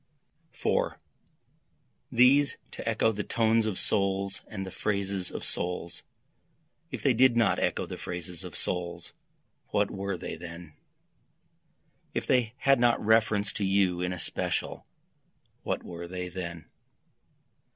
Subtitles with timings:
[0.49, 0.97] 4
[2.11, 6.01] These to echo the tones of souls and the phrases of souls,
[6.89, 9.13] (If they did not echo the phrases of souls
[9.67, 10.73] what were they then?
[12.15, 14.87] If they had not reference to you in especial
[15.61, 16.65] what were they then?)